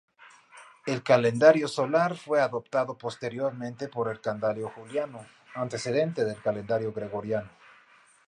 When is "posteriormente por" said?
2.97-4.09